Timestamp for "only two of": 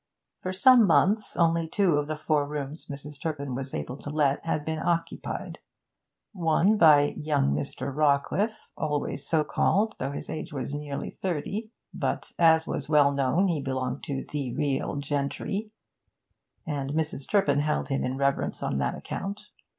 1.37-2.07